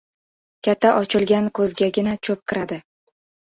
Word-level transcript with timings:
•Katta 0.67 0.93
ochilgan 1.03 1.51
ko‘zgagina 1.59 2.19
cho‘p 2.25 2.45
kiradi. 2.51 2.83